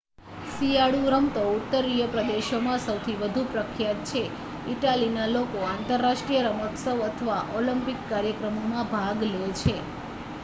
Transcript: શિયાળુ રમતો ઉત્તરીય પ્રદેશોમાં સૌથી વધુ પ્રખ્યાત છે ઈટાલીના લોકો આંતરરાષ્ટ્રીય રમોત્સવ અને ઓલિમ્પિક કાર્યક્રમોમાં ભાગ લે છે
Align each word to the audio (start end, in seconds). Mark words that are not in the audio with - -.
શિયાળુ 0.51 1.09
રમતો 1.13 1.41
ઉત્તરીય 1.49 2.05
પ્રદેશોમાં 2.09 2.79
સૌથી 2.81 3.17
વધુ 3.19 3.43
પ્રખ્યાત 3.49 4.01
છે 4.09 4.23
ઈટાલીના 4.65 5.27
લોકો 5.29 5.61
આંતરરાષ્ટ્રીય 5.67 6.45
રમોત્સવ 6.47 6.87
અને 7.09 7.59
ઓલિમ્પિક 7.59 7.99
કાર્યક્રમોમાં 8.09 8.89
ભાગ 8.91 9.19
લે 9.27 9.37
છે 9.59 9.75